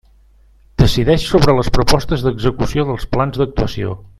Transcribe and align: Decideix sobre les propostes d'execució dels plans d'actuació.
Decideix 0.83 1.25
sobre 1.33 1.55
les 1.59 1.69
propostes 1.77 2.25
d'execució 2.29 2.89
dels 2.89 3.07
plans 3.17 3.41
d'actuació. 3.43 3.95